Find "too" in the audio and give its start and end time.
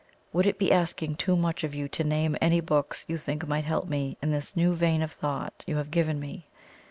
1.17-1.35